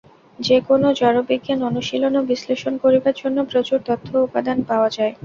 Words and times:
যে-কোন 0.39 0.81
জড়বিজ্ঞান 0.99 1.59
অনুশীলন 1.69 2.13
ও 2.15 2.31
বিশ্লেষণ 2.31 2.73
করিবার 2.83 3.15
জন্য 3.21 3.37
প্রচুর 3.51 3.79
তথ্য 3.89 4.07
ও 4.15 4.25
উপাদান 4.27 4.57
পাওয়া 4.69 4.89
যায়। 4.97 5.13